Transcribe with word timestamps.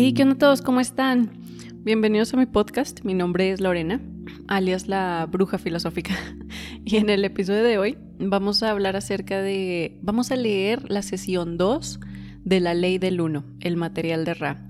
Hey, 0.00 0.12
¿qué 0.12 0.22
onda 0.22 0.38
todos? 0.38 0.62
¿Cómo 0.62 0.78
están? 0.78 1.32
Bienvenidos 1.82 2.32
a 2.32 2.36
mi 2.36 2.46
podcast. 2.46 3.02
Mi 3.02 3.14
nombre 3.14 3.50
es 3.50 3.60
Lorena, 3.60 4.00
alias 4.46 4.86
la 4.86 5.26
bruja 5.28 5.58
filosófica. 5.58 6.14
Y 6.84 6.98
en 6.98 7.10
el 7.10 7.24
episodio 7.24 7.64
de 7.64 7.78
hoy 7.78 7.98
vamos 8.20 8.62
a 8.62 8.70
hablar 8.70 8.94
acerca 8.94 9.42
de... 9.42 9.98
Vamos 10.00 10.30
a 10.30 10.36
leer 10.36 10.88
la 10.88 11.02
sesión 11.02 11.58
2 11.58 11.98
de 12.44 12.60
la 12.60 12.74
ley 12.74 12.98
del 12.98 13.20
1, 13.20 13.44
el 13.58 13.76
material 13.76 14.24
de 14.24 14.34
Ra. 14.34 14.68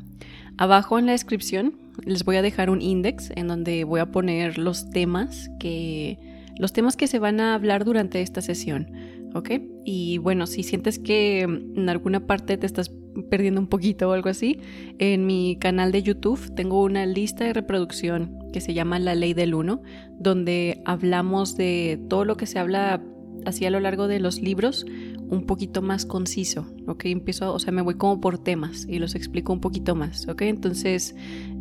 Abajo 0.57 0.99
en 0.99 1.05
la 1.05 1.13
descripción 1.13 1.75
les 2.07 2.25
voy 2.25 2.37
a 2.37 2.43
dejar 2.43 2.71
un 2.71 2.81
index 2.81 3.31
en 3.37 3.49
donde 3.49 3.85
voy 3.85 4.01
a 4.01 4.11
poner 4.11 4.57
los 4.57 4.89
temas 4.89 5.51
que... 5.61 6.19
Los 6.59 6.73
temas 6.73 6.97
que 6.97 7.07
se 7.07 7.19
van 7.19 7.39
a 7.41 7.53
hablar 7.53 7.85
durante 7.85 8.23
esta 8.23 8.41
sesión, 8.41 8.91
¿ok? 9.35 9.51
Y 9.85 10.17
bueno, 10.17 10.47
si 10.47 10.63
sientes 10.63 10.99
que 10.99 11.43
en 11.43 11.89
alguna 11.91 12.27
parte 12.27 12.57
te 12.57 12.65
estás 12.65 12.89
perdiendo 13.31 13.61
un 13.61 13.67
poquito 13.67 14.09
o 14.09 14.13
algo 14.13 14.29
así, 14.29 14.61
en 14.99 15.27
mi 15.27 15.57
canal 15.57 15.93
de 15.93 16.03
YouTube 16.03 16.55
tengo 16.55 16.83
una 16.83 17.07
lista 17.07 17.45
de 17.45 17.53
reproducción 17.53 18.39
que 18.53 18.61
se 18.61 18.75
llama 18.75 18.99
La 18.99 19.15
Ley 19.15 19.35
del 19.35 19.55
Uno, 19.55 19.83
donde 20.19 20.81
hablamos 20.85 21.57
de 21.57 22.01
todo 22.09 22.25
lo 22.25 22.37
que 22.37 22.47
se 22.47 22.59
habla 22.59 23.03
así 23.45 23.65
a 23.65 23.71
lo 23.71 23.81
largo 23.81 24.09
de 24.09 24.21
los 24.21 24.41
libros, 24.41 24.85
un 25.29 25.45
poquito 25.47 25.83
más 25.83 26.07
conciso, 26.07 26.67
¿ok? 26.87 27.07
Empiezo, 27.07 27.53
o 27.53 27.59
sea, 27.59 27.73
me 27.73 27.83
voy 27.83 27.95
como 27.95 28.21
por 28.21 28.39
temas 28.39 28.87
y 28.89 28.99
los 28.99 29.15
explico 29.15 29.53
un 29.53 29.61
poquito 29.61 29.95
más, 29.95 30.27
¿ok? 30.29 30.43
Entonces, 30.43 31.15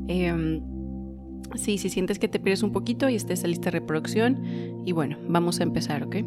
eh, 0.08 0.62
sí, 1.56 1.78
si 1.78 1.90
sientes 1.90 2.20
que 2.20 2.28
te 2.28 2.40
pierdes 2.40 2.64
un 2.64 2.72
poquito, 2.72 3.10
y 3.10 3.16
está 3.16 3.34
esa 3.34 3.48
lista 3.48 3.66
de 3.66 3.80
reproducción. 3.80 4.42
Y 4.86 4.92
bueno, 4.92 5.18
vamos 5.28 5.60
a 5.60 5.64
empezar, 5.64 6.04
¿ok? 6.04 6.18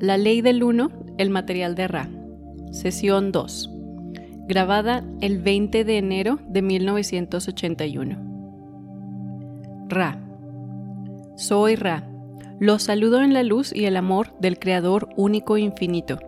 La 0.00 0.16
ley 0.16 0.40
del 0.40 0.62
uno, 0.62 0.90
el 1.18 1.30
material 1.30 1.74
de 1.74 1.88
Ra. 1.88 2.19
Sesión 2.70 3.32
2. 3.32 3.68
Grabada 4.46 5.04
el 5.20 5.38
20 5.42 5.84
de 5.84 5.98
enero 5.98 6.38
de 6.46 6.62
1981. 6.62 8.16
Ra. 9.88 10.22
Soy 11.34 11.74
Ra. 11.74 12.08
Los 12.60 12.84
saludo 12.84 13.22
en 13.22 13.34
la 13.34 13.42
luz 13.42 13.74
y 13.74 13.86
el 13.86 13.96
amor 13.96 14.38
del 14.38 14.60
Creador 14.60 15.08
único 15.16 15.56
e 15.56 15.62
infinito. 15.62 16.20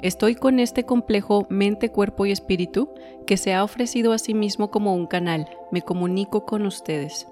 Estoy 0.00 0.36
con 0.36 0.60
este 0.60 0.84
complejo 0.84 1.48
mente, 1.50 1.90
cuerpo 1.90 2.24
y 2.24 2.30
espíritu 2.30 2.90
que 3.26 3.36
se 3.36 3.52
ha 3.52 3.64
ofrecido 3.64 4.12
a 4.12 4.18
sí 4.18 4.32
mismo 4.32 4.70
como 4.70 4.94
un 4.94 5.08
canal. 5.08 5.48
Me 5.72 5.82
comunico 5.82 6.46
con 6.46 6.66
ustedes. 6.66 7.26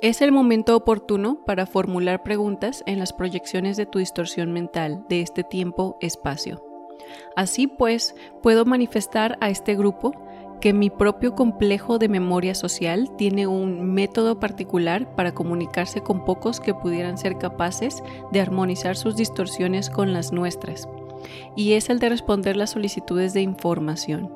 Es 0.00 0.22
el 0.22 0.32
momento 0.32 0.74
oportuno 0.74 1.44
para 1.44 1.66
formular 1.66 2.22
preguntas 2.22 2.82
en 2.86 2.98
las 2.98 3.12
proyecciones 3.12 3.76
de 3.76 3.84
tu 3.84 3.98
distorsión 3.98 4.52
mental 4.52 5.04
de 5.10 5.20
este 5.20 5.44
tiempo-espacio. 5.44 6.73
Así 7.36 7.66
pues, 7.66 8.14
puedo 8.42 8.64
manifestar 8.64 9.38
a 9.40 9.50
este 9.50 9.74
grupo 9.74 10.12
que 10.60 10.72
mi 10.72 10.88
propio 10.88 11.34
complejo 11.34 11.98
de 11.98 12.08
memoria 12.08 12.54
social 12.54 13.14
tiene 13.16 13.46
un 13.46 13.92
método 13.92 14.40
particular 14.40 15.14
para 15.14 15.34
comunicarse 15.34 16.00
con 16.00 16.24
pocos 16.24 16.60
que 16.60 16.72
pudieran 16.72 17.18
ser 17.18 17.36
capaces 17.36 18.02
de 18.32 18.40
armonizar 18.40 18.96
sus 18.96 19.16
distorsiones 19.16 19.90
con 19.90 20.12
las 20.12 20.32
nuestras, 20.32 20.88
y 21.54 21.74
es 21.74 21.90
el 21.90 21.98
de 21.98 22.08
responder 22.08 22.56
las 22.56 22.70
solicitudes 22.70 23.34
de 23.34 23.42
información. 23.42 24.32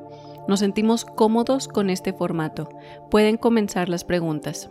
Nos 0.49 0.61
sentimos 0.61 1.05
cómodos 1.05 1.69
con 1.69 1.91
este 1.91 2.13
formato. 2.13 2.69
Pueden 3.11 3.37
comenzar 3.37 3.89
las 3.89 4.05
preguntas. 4.05 4.71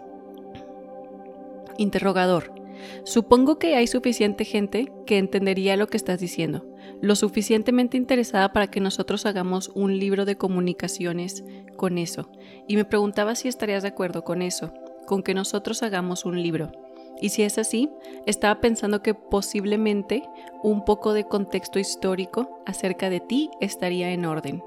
Interrogador. 1.77 2.56
Supongo 3.03 3.59
que 3.59 3.75
hay 3.75 3.87
suficiente 3.87 4.45
gente 4.45 4.91
que 5.05 5.17
entendería 5.17 5.77
lo 5.77 5.87
que 5.87 5.97
estás 5.97 6.19
diciendo, 6.19 6.65
lo 7.01 7.15
suficientemente 7.15 7.97
interesada 7.97 8.53
para 8.53 8.67
que 8.67 8.79
nosotros 8.79 9.25
hagamos 9.25 9.71
un 9.75 9.97
libro 9.97 10.25
de 10.25 10.37
comunicaciones 10.37 11.43
con 11.75 11.97
eso. 11.97 12.29
Y 12.67 12.75
me 12.75 12.85
preguntaba 12.85 13.35
si 13.35 13.47
estarías 13.47 13.83
de 13.83 13.89
acuerdo 13.89 14.23
con 14.23 14.41
eso, 14.41 14.73
con 15.05 15.23
que 15.23 15.33
nosotros 15.33 15.83
hagamos 15.83 16.25
un 16.25 16.41
libro. 16.41 16.71
Y 17.19 17.29
si 17.29 17.43
es 17.43 17.57
así, 17.57 17.89
estaba 18.25 18.61
pensando 18.61 19.01
que 19.01 19.13
posiblemente 19.13 20.23
un 20.61 20.85
poco 20.85 21.13
de 21.13 21.23
contexto 21.23 21.79
histórico 21.79 22.61
acerca 22.65 23.09
de 23.09 23.19
ti 23.19 23.49
estaría 23.59 24.11
en 24.11 24.25
orden. 24.25 24.63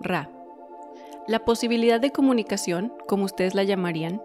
Ra. 0.00 0.30
La 1.26 1.44
posibilidad 1.44 2.00
de 2.00 2.12
comunicación, 2.12 2.92
como 3.06 3.24
ustedes 3.24 3.54
la 3.54 3.64
llamarían, 3.64 4.22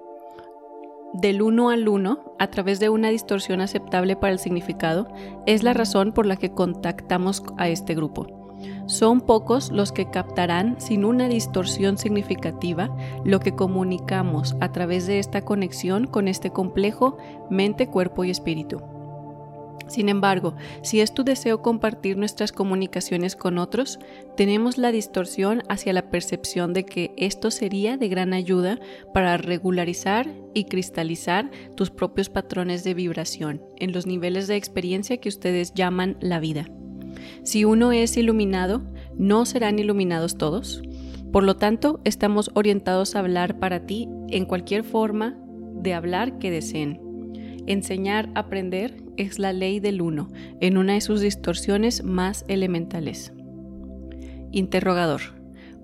del 1.15 1.41
uno 1.41 1.69
al 1.69 1.87
uno 1.87 2.35
a 2.39 2.47
través 2.47 2.79
de 2.79 2.89
una 2.89 3.09
distorsión 3.09 3.61
aceptable 3.61 4.15
para 4.15 4.33
el 4.33 4.39
significado 4.39 5.07
es 5.45 5.63
la 5.63 5.73
razón 5.73 6.11
por 6.11 6.25
la 6.25 6.35
que 6.35 6.51
contactamos 6.51 7.43
a 7.57 7.69
este 7.69 7.95
grupo. 7.95 8.27
Son 8.87 9.21
pocos 9.21 9.71
los 9.71 9.91
que 9.91 10.09
captarán 10.09 10.79
sin 10.79 11.05
una 11.05 11.27
distorsión 11.27 11.97
significativa 11.97 12.95
lo 13.23 13.39
que 13.39 13.55
comunicamos 13.55 14.55
a 14.59 14.71
través 14.71 15.07
de 15.07 15.19
esta 15.19 15.43
conexión 15.43 16.07
con 16.07 16.27
este 16.27 16.51
complejo 16.51 17.17
mente, 17.49 17.87
cuerpo 17.87 18.23
y 18.23 18.31
espíritu. 18.31 18.94
Sin 19.87 20.09
embargo, 20.09 20.55
si 20.81 20.99
es 20.99 21.13
tu 21.13 21.23
deseo 21.23 21.61
compartir 21.61 22.17
nuestras 22.17 22.51
comunicaciones 22.51 23.35
con 23.35 23.57
otros, 23.57 23.99
tenemos 24.35 24.77
la 24.77 24.91
distorsión 24.91 25.61
hacia 25.69 25.93
la 25.93 26.09
percepción 26.09 26.73
de 26.73 26.85
que 26.85 27.13
esto 27.17 27.51
sería 27.51 27.95
de 27.95 28.09
gran 28.09 28.33
ayuda 28.33 28.79
para 29.13 29.37
regularizar 29.37 30.27
y 30.53 30.65
cristalizar 30.65 31.51
tus 31.75 31.91
propios 31.91 32.29
patrones 32.29 32.83
de 32.83 32.95
vibración 32.95 33.61
en 33.77 33.91
los 33.91 34.07
niveles 34.07 34.47
de 34.47 34.55
experiencia 34.55 35.17
que 35.17 35.29
ustedes 35.29 35.73
llaman 35.73 36.17
la 36.19 36.39
vida. 36.39 36.65
Si 37.43 37.63
uno 37.63 37.91
es 37.91 38.17
iluminado, 38.17 38.81
¿no 39.17 39.45
serán 39.45 39.77
iluminados 39.77 40.37
todos? 40.37 40.81
Por 41.31 41.43
lo 41.43 41.57
tanto, 41.57 41.99
estamos 42.05 42.49
orientados 42.53 43.15
a 43.15 43.19
hablar 43.19 43.59
para 43.59 43.85
ti 43.85 44.07
en 44.29 44.45
cualquier 44.45 44.83
forma 44.83 45.37
de 45.73 45.93
hablar 45.93 46.39
que 46.39 46.49
deseen. 46.49 47.04
Enseñar, 47.67 48.29
aprender 48.35 48.95
es 49.17 49.39
la 49.39 49.53
ley 49.53 49.79
del 49.79 50.01
uno, 50.01 50.29
en 50.61 50.77
una 50.77 50.93
de 50.93 51.01
sus 51.01 51.21
distorsiones 51.21 52.03
más 52.03 52.45
elementales. 52.47 53.33
Interrogador. 54.51 55.21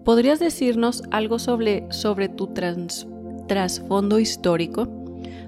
¿Podrías 0.06 0.40
decirnos 0.40 1.04
algo 1.12 1.40
sobre, 1.40 1.92
sobre 1.92 2.30
tu 2.30 2.54
trasfondo 3.48 4.20
histórico? 4.20 4.88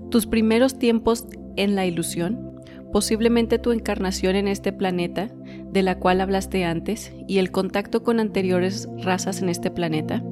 ¿Tus 0.09 0.27
primeros 0.27 0.77
tiempos 0.77 1.25
en 1.55 1.75
la 1.75 1.85
ilusión? 1.85 2.61
Posiblemente 2.91 3.57
tu 3.57 3.71
encarnación 3.71 4.35
en 4.35 4.47
este 4.47 4.71
planeta, 4.71 5.29
de 5.71 5.81
la 5.81 5.97
cual 5.97 6.21
hablaste 6.21 6.65
antes, 6.65 7.11
y 7.27 7.39
el 7.39 7.51
contacto 7.51 8.03
con 8.03 8.19
anteriores 8.19 8.87
razas 9.03 9.41
en 9.41 9.49
este 9.49 9.71
planeta. 9.71 10.23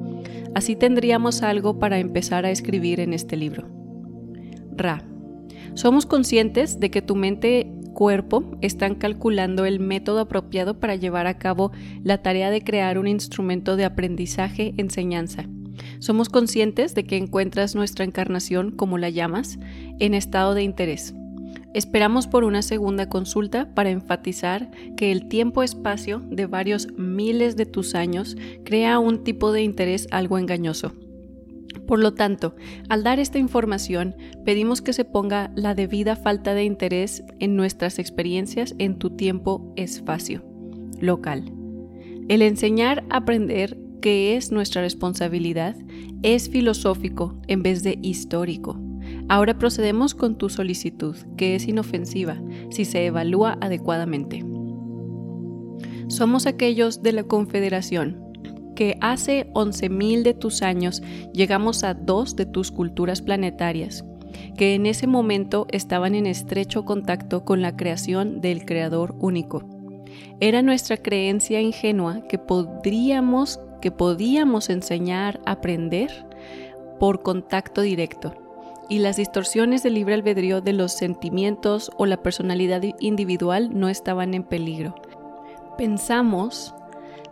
Así 0.54 0.76
tendríamos 0.76 1.42
algo 1.42 1.78
para 1.78 1.98
empezar 1.98 2.44
a 2.44 2.50
escribir 2.50 3.00
en 3.00 3.12
este 3.12 3.36
libro. 3.36 3.68
Ra. 4.76 5.11
Somos 5.74 6.04
conscientes 6.06 6.80
de 6.80 6.90
que 6.90 7.02
tu 7.02 7.16
mente 7.16 7.72
cuerpo 7.94 8.44
están 8.60 8.94
calculando 8.94 9.64
el 9.64 9.80
método 9.80 10.20
apropiado 10.20 10.78
para 10.78 10.96
llevar 10.96 11.26
a 11.26 11.38
cabo 11.38 11.72
la 12.02 12.18
tarea 12.18 12.50
de 12.50 12.62
crear 12.62 12.98
un 12.98 13.06
instrumento 13.06 13.76
de 13.76 13.84
aprendizaje-enseñanza. 13.84 15.46
Somos 15.98 16.28
conscientes 16.28 16.94
de 16.94 17.04
que 17.04 17.16
encuentras 17.16 17.74
nuestra 17.74 18.04
encarnación, 18.04 18.70
como 18.70 18.98
la 18.98 19.08
llamas, 19.08 19.58
en 19.98 20.14
estado 20.14 20.54
de 20.54 20.62
interés. 20.62 21.14
Esperamos 21.74 22.26
por 22.26 22.44
una 22.44 22.60
segunda 22.60 23.08
consulta 23.08 23.74
para 23.74 23.90
enfatizar 23.90 24.70
que 24.96 25.10
el 25.10 25.28
tiempo-espacio 25.28 26.22
de 26.30 26.46
varios 26.46 26.88
miles 26.98 27.56
de 27.56 27.64
tus 27.64 27.94
años 27.94 28.36
crea 28.64 28.98
un 28.98 29.24
tipo 29.24 29.52
de 29.52 29.62
interés 29.62 30.06
algo 30.10 30.38
engañoso. 30.38 30.92
Por 31.86 31.98
lo 31.98 32.14
tanto, 32.14 32.54
al 32.88 33.02
dar 33.02 33.18
esta 33.18 33.38
información, 33.38 34.14
pedimos 34.44 34.82
que 34.82 34.92
se 34.92 35.04
ponga 35.04 35.50
la 35.54 35.74
debida 35.74 36.16
falta 36.16 36.54
de 36.54 36.64
interés 36.64 37.24
en 37.38 37.56
nuestras 37.56 37.98
experiencias 37.98 38.74
en 38.78 38.98
tu 38.98 39.10
tiempo-espacio 39.10 40.44
local. 41.00 41.52
El 42.28 42.42
enseñar 42.42 43.04
a 43.10 43.18
aprender 43.18 43.78
que 44.00 44.36
es 44.36 44.52
nuestra 44.52 44.82
responsabilidad 44.82 45.76
es 46.22 46.48
filosófico 46.48 47.36
en 47.46 47.62
vez 47.62 47.82
de 47.82 47.98
histórico. 48.02 48.78
Ahora 49.28 49.58
procedemos 49.58 50.14
con 50.14 50.36
tu 50.36 50.48
solicitud, 50.48 51.16
que 51.36 51.54
es 51.54 51.66
inofensiva 51.66 52.40
si 52.70 52.84
se 52.84 53.06
evalúa 53.06 53.58
adecuadamente. 53.60 54.44
Somos 56.08 56.46
aquellos 56.46 57.02
de 57.02 57.12
la 57.12 57.24
Confederación 57.24 58.31
que 58.74 58.96
hace 59.00 59.50
11.000 59.52 60.22
de 60.22 60.34
tus 60.34 60.62
años 60.62 61.02
llegamos 61.32 61.84
a 61.84 61.94
dos 61.94 62.36
de 62.36 62.46
tus 62.46 62.70
culturas 62.70 63.22
planetarias, 63.22 64.04
que 64.56 64.74
en 64.74 64.86
ese 64.86 65.06
momento 65.06 65.66
estaban 65.70 66.14
en 66.14 66.26
estrecho 66.26 66.84
contacto 66.84 67.44
con 67.44 67.62
la 67.62 67.76
creación 67.76 68.40
del 68.40 68.64
Creador 68.64 69.14
único. 69.18 69.64
Era 70.40 70.62
nuestra 70.62 70.96
creencia 70.96 71.60
ingenua 71.60 72.26
que 72.28 72.38
podríamos, 72.38 73.60
que 73.80 73.90
podíamos 73.90 74.70
enseñar, 74.70 75.40
aprender 75.46 76.26
por 76.98 77.22
contacto 77.22 77.80
directo, 77.80 78.34
y 78.88 78.98
las 78.98 79.16
distorsiones 79.16 79.82
del 79.82 79.94
libre 79.94 80.14
albedrío 80.14 80.60
de 80.60 80.72
los 80.72 80.92
sentimientos 80.92 81.90
o 81.96 82.06
la 82.06 82.22
personalidad 82.22 82.82
individual 83.00 83.70
no 83.72 83.88
estaban 83.88 84.34
en 84.34 84.42
peligro. 84.42 84.94
Pensamos 85.78 86.74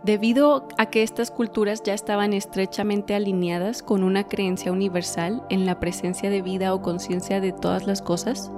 Debido 0.03 0.67
a 0.79 0.87
que 0.87 1.03
estas 1.03 1.29
culturas 1.29 1.83
ya 1.83 1.93
estaban 1.93 2.33
estrechamente 2.33 3.13
alineadas 3.13 3.83
con 3.83 4.03
una 4.03 4.23
creencia 4.27 4.71
universal 4.71 5.43
en 5.49 5.67
la 5.67 5.79
presencia 5.79 6.31
de 6.31 6.41
vida 6.41 6.73
o 6.73 6.81
conciencia 6.81 7.39
de 7.39 7.51
todas 7.51 7.85
las 7.85 8.01
cosas, 8.01 8.51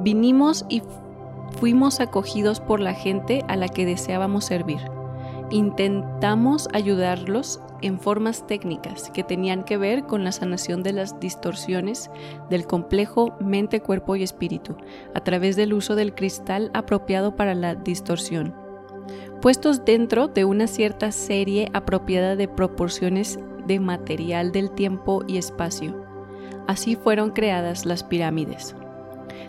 vinimos 0.00 0.64
y 0.70 0.82
fuimos 1.58 2.00
acogidos 2.00 2.60
por 2.60 2.80
la 2.80 2.94
gente 2.94 3.44
a 3.46 3.56
la 3.56 3.68
que 3.68 3.84
deseábamos 3.84 4.46
servir. 4.46 4.80
Intentamos 5.50 6.66
ayudarlos 6.72 7.60
en 7.82 8.00
formas 8.00 8.46
técnicas 8.46 9.10
que 9.10 9.22
tenían 9.22 9.64
que 9.64 9.76
ver 9.76 10.04
con 10.04 10.24
la 10.24 10.32
sanación 10.32 10.82
de 10.82 10.94
las 10.94 11.20
distorsiones 11.20 12.10
del 12.48 12.66
complejo 12.66 13.36
mente, 13.38 13.80
cuerpo 13.80 14.16
y 14.16 14.22
espíritu, 14.22 14.76
a 15.14 15.20
través 15.20 15.56
del 15.56 15.74
uso 15.74 15.94
del 15.94 16.14
cristal 16.14 16.70
apropiado 16.72 17.36
para 17.36 17.54
la 17.54 17.74
distorsión 17.74 18.69
puestos 19.40 19.84
dentro 19.84 20.28
de 20.28 20.44
una 20.44 20.66
cierta 20.66 21.12
serie 21.12 21.70
apropiada 21.72 22.36
de 22.36 22.48
proporciones 22.48 23.38
de 23.66 23.80
material 23.80 24.52
del 24.52 24.70
tiempo 24.70 25.22
y 25.26 25.38
espacio. 25.38 26.04
Así 26.66 26.96
fueron 26.96 27.30
creadas 27.30 27.86
las 27.86 28.04
pirámides. 28.04 28.74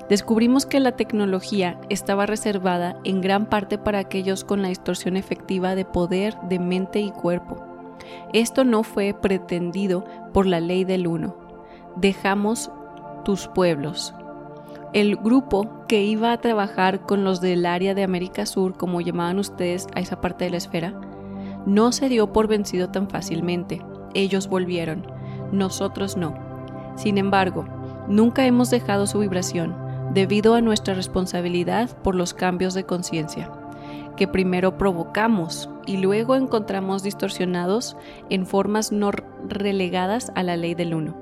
Descubrimos 0.10 0.66
que 0.66 0.80
la 0.80 0.94
tecnología 0.94 1.80
estaba 1.90 2.26
reservada 2.26 2.98
en 3.04 3.22
gran 3.22 3.46
parte 3.46 3.78
para 3.78 4.00
aquellos 4.00 4.44
con 4.44 4.62
la 4.62 4.68
distorsión 4.68 5.16
efectiva 5.16 5.76
de 5.76 5.86
poder 5.86 6.36
de 6.50 6.60
mente 6.60 7.00
y 7.00 7.12
cuerpo. 7.12 7.64
Esto 8.34 8.64
no 8.64 8.84
fue 8.84 9.14
pretendido 9.14 10.04
por 10.34 10.46
la 10.46 10.60
ley 10.60 10.84
del 10.84 11.08
uno. 11.08 11.36
Dejamos 11.96 12.72
tus 13.24 13.48
pueblos, 13.48 14.14
el 14.94 15.16
grupo 15.16 15.86
que 15.88 16.04
iba 16.04 16.34
a 16.34 16.42
trabajar 16.42 17.06
con 17.06 17.24
los 17.24 17.40
del 17.40 17.66
área 17.66 17.96
de 17.96 18.04
América 18.04 18.46
Sur, 18.46 18.76
como 18.76 19.00
llamaban 19.00 19.40
ustedes 19.40 19.88
a 19.96 20.02
esa 20.02 20.20
parte 20.20 20.44
de 20.44 20.52
la 20.52 20.58
esfera, 20.58 20.94
no 21.66 21.94
se 21.94 22.10
dio 22.10 22.34
por 22.34 22.48
vencido 22.48 22.90
tan 22.90 23.10
fácilmente. 23.10 23.82
Ellos 24.14 24.50
volvieron, 24.50 25.06
nosotros 25.54 26.18
no. 26.18 26.36
Sin 26.98 27.18
embargo, 27.18 27.66
nunca 28.10 28.46
hemos 28.46 28.70
dejado 28.70 29.08
su 29.08 29.20
vibración 29.20 29.76
debido 30.14 30.56
a 30.56 30.62
nuestra 30.62 30.94
responsabilidad 30.94 31.90
por 32.04 32.16
los 32.16 32.34
cambios 32.34 32.74
de 32.74 32.84
conciencia, 32.84 33.50
que 34.18 34.28
primero 34.28 34.78
provocamos 34.78 35.70
y 35.86 35.98
luego 35.98 36.36
encontramos 36.36 37.02
distorsionados 37.02 37.96
en 38.30 38.46
formas 38.46 38.92
no 38.92 39.12
relegadas 39.48 40.34
a 40.36 40.44
la 40.44 40.58
ley 40.58 40.76
del 40.76 40.96
uno. 40.96 41.21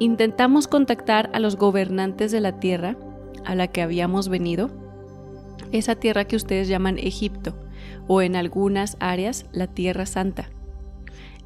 Intentamos 0.00 0.66
contactar 0.66 1.28
a 1.34 1.40
los 1.40 1.56
gobernantes 1.56 2.32
de 2.32 2.40
la 2.40 2.58
tierra 2.58 2.96
a 3.44 3.54
la 3.54 3.66
que 3.66 3.82
habíamos 3.82 4.30
venido, 4.30 4.70
esa 5.72 5.94
tierra 5.94 6.24
que 6.24 6.36
ustedes 6.36 6.68
llaman 6.68 6.98
Egipto, 6.98 7.54
o 8.08 8.22
en 8.22 8.34
algunas 8.34 8.96
áreas 8.98 9.44
la 9.52 9.66
Tierra 9.66 10.06
Santa. 10.06 10.48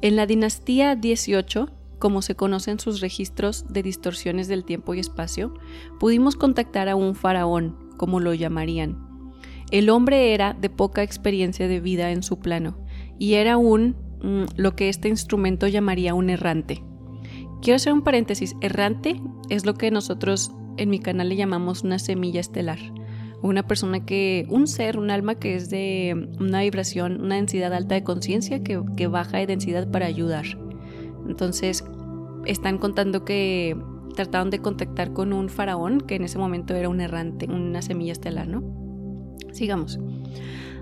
En 0.01 0.15
la 0.15 0.25
dinastía 0.25 0.95
18, 0.95 1.69
como 1.99 2.21
se 2.21 2.35
conocen 2.35 2.79
sus 2.79 3.01
registros 3.01 3.65
de 3.67 3.83
distorsiones 3.83 4.47
del 4.47 4.63
tiempo 4.63 4.93
y 4.93 4.99
espacio, 4.99 5.53
pudimos 5.99 6.37
contactar 6.37 6.87
a 6.87 6.95
un 6.95 7.13
faraón, 7.13 7.75
como 7.97 8.21
lo 8.21 8.33
llamarían. 8.33 9.31
El 9.69 9.89
hombre 9.89 10.33
era 10.33 10.53
de 10.53 10.69
poca 10.69 11.03
experiencia 11.03 11.67
de 11.67 11.81
vida 11.81 12.11
en 12.11 12.23
su 12.23 12.39
plano 12.39 12.77
y 13.19 13.33
era 13.33 13.57
un 13.57 13.97
mm, 14.23 14.43
lo 14.55 14.77
que 14.77 14.87
este 14.87 15.09
instrumento 15.09 15.67
llamaría 15.67 16.13
un 16.13 16.29
errante. 16.29 16.81
Quiero 17.65 17.77
hacer 17.77 17.93
un 17.93 18.03
paréntesis. 18.03 18.55
Errante 18.61 19.19
es 19.49 19.65
lo 19.65 19.73
que 19.73 19.89
nosotros 19.89 20.51
en 20.77 20.91
mi 20.91 20.99
canal 20.99 21.29
le 21.29 21.35
llamamos 21.35 21.81
una 21.81 21.97
semilla 21.97 22.39
estelar. 22.39 22.77
Una 23.41 23.65
persona 23.65 24.05
que, 24.05 24.45
un 24.51 24.67
ser, 24.67 24.99
un 24.99 25.09
alma 25.09 25.33
que 25.33 25.55
es 25.55 25.71
de 25.71 26.29
una 26.39 26.61
vibración, 26.61 27.19
una 27.19 27.37
densidad 27.37 27.73
alta 27.73 27.95
de 27.95 28.03
conciencia 28.03 28.61
que, 28.61 28.83
que 28.95 29.07
baja 29.07 29.39
de 29.39 29.47
densidad 29.47 29.89
para 29.89 30.05
ayudar. 30.05 30.45
Entonces, 31.27 31.83
están 32.45 32.77
contando 32.77 33.25
que 33.25 33.75
trataron 34.15 34.51
de 34.51 34.59
contactar 34.59 35.11
con 35.13 35.33
un 35.33 35.49
faraón 35.49 36.01
que 36.01 36.17
en 36.17 36.25
ese 36.25 36.37
momento 36.37 36.75
era 36.75 36.87
un 36.87 37.01
errante, 37.01 37.47
una 37.47 37.81
semilla 37.81 38.11
estelar, 38.11 38.47
¿no? 38.47 38.61
Sigamos. 39.53 39.97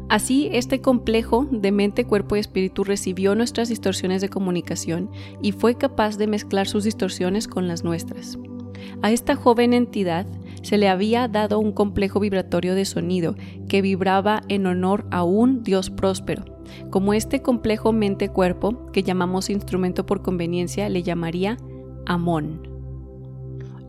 Así, 0.09 0.49
este 0.51 0.81
complejo 0.81 1.47
de 1.49 1.71
mente, 1.71 2.05
cuerpo 2.05 2.35
y 2.35 2.39
espíritu 2.39 2.83
recibió 2.83 3.35
nuestras 3.35 3.69
distorsiones 3.69 4.21
de 4.21 4.29
comunicación 4.29 5.09
y 5.41 5.53
fue 5.53 5.75
capaz 5.75 6.17
de 6.17 6.27
mezclar 6.27 6.67
sus 6.67 6.83
distorsiones 6.83 7.47
con 7.47 7.67
las 7.67 7.83
nuestras. 7.83 8.37
A 9.01 9.11
esta 9.11 9.35
joven 9.35 9.73
entidad 9.73 10.27
se 10.61 10.77
le 10.77 10.87
había 10.87 11.27
dado 11.27 11.59
un 11.59 11.71
complejo 11.71 12.19
vibratorio 12.19 12.75
de 12.75 12.85
sonido 12.85 13.35
que 13.67 13.81
vibraba 13.81 14.41
en 14.49 14.65
honor 14.65 15.05
a 15.11 15.23
un 15.23 15.63
Dios 15.63 15.89
próspero. 15.89 16.45
Como 16.89 17.13
este 17.13 17.41
complejo 17.41 17.91
mente-cuerpo, 17.91 18.91
que 18.91 19.03
llamamos 19.03 19.49
instrumento 19.49 20.05
por 20.05 20.21
conveniencia, 20.21 20.87
le 20.89 21.03
llamaría 21.03 21.57
Amón. 22.05 22.67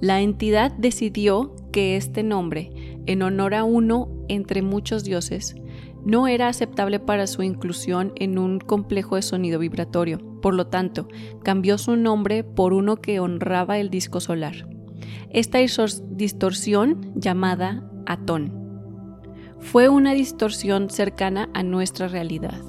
La 0.00 0.20
entidad 0.20 0.72
decidió 0.72 1.55
que 1.70 1.96
este 1.96 2.22
nombre, 2.22 2.70
en 3.06 3.22
honor 3.22 3.55
a 3.55 3.64
uno 3.64 4.08
entre 4.28 4.62
muchos 4.62 5.05
dioses, 5.05 5.55
no 6.04 6.28
era 6.28 6.48
aceptable 6.48 7.00
para 7.00 7.26
su 7.26 7.42
inclusión 7.42 8.12
en 8.16 8.38
un 8.38 8.60
complejo 8.60 9.16
de 9.16 9.22
sonido 9.22 9.58
vibratorio. 9.58 10.18
Por 10.40 10.54
lo 10.54 10.66
tanto, 10.66 11.08
cambió 11.42 11.78
su 11.78 11.96
nombre 11.96 12.44
por 12.44 12.72
uno 12.72 12.96
que 12.96 13.20
honraba 13.20 13.78
el 13.78 13.90
disco 13.90 14.20
solar. 14.20 14.68
Esta 15.30 15.58
distorsión, 15.58 17.12
llamada 17.16 17.90
Atón, 18.06 18.52
fue 19.58 19.88
una 19.88 20.12
distorsión 20.12 20.90
cercana 20.90 21.48
a 21.54 21.62
nuestra 21.62 22.06
realidad. 22.06 22.60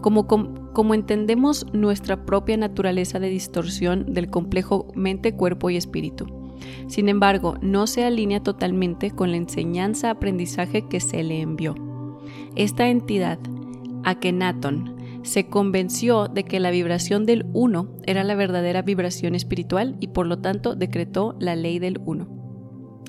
Como, 0.00 0.26
como, 0.26 0.94
entendemos 0.94 1.64
nuestra 1.72 2.26
propia 2.26 2.56
naturaleza 2.56 3.20
de 3.20 3.28
distorsión 3.28 4.12
del 4.12 4.28
complejo 4.28 4.88
mente, 4.96 5.36
cuerpo 5.36 5.70
y 5.70 5.76
espíritu. 5.76 6.26
Sin 6.88 7.08
embargo, 7.08 7.54
no 7.62 7.86
se 7.86 8.04
alinea 8.04 8.42
totalmente 8.42 9.12
con 9.12 9.30
la 9.30 9.36
enseñanza-aprendizaje 9.36 10.88
que 10.88 10.98
se 10.98 11.22
le 11.22 11.40
envió. 11.40 11.91
Esta 12.54 12.88
entidad, 12.88 13.38
Akenaton, 14.04 14.96
se 15.22 15.46
convenció 15.46 16.26
de 16.28 16.44
que 16.44 16.60
la 16.60 16.70
vibración 16.70 17.24
del 17.24 17.46
uno 17.54 17.88
era 18.04 18.24
la 18.24 18.34
verdadera 18.34 18.82
vibración 18.82 19.34
espiritual 19.34 19.96
y 20.00 20.08
por 20.08 20.26
lo 20.26 20.38
tanto 20.38 20.74
decretó 20.74 21.34
la 21.38 21.56
ley 21.56 21.78
del 21.78 21.98
uno. 22.04 22.28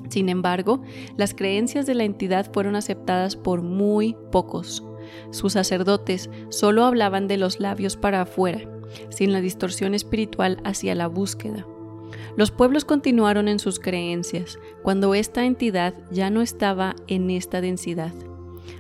Sin 0.10 0.30
embargo, 0.30 0.82
las 1.18 1.34
creencias 1.34 1.86
de 1.86 1.96
la 1.96 2.04
entidad 2.04 2.50
fueron 2.54 2.76
aceptadas 2.76 3.36
por 3.36 3.64
muy 3.64 4.16
pocos. 4.32 4.84
Sus 5.32 5.54
sacerdotes 5.54 6.30
solo 6.50 6.86
hablaban 6.86 7.28
de 7.28 7.38
los 7.38 7.60
labios 7.60 7.98
para 7.98 8.22
afuera, 8.22 8.62
sin 9.10 9.34
la 9.34 9.42
distorsión 9.42 9.94
espiritual 9.94 10.62
hacia 10.64 10.96
la 10.96 11.08
búsqueda. 11.08 11.66
Los 12.38 12.52
pueblos 12.52 12.86
continuaron 12.86 13.48
en 13.48 13.60
sus 13.60 13.80
creencias 13.80 14.58
cuando 14.84 15.16
esta 15.16 15.46
entidad 15.46 15.96
ya 16.12 16.30
no 16.30 16.42
estaba 16.42 16.96
en 17.08 17.30
esta 17.30 17.60
densidad. 17.60 18.14